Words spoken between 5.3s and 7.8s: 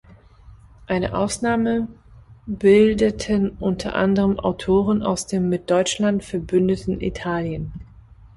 mit Deutschland verbündeten Italien.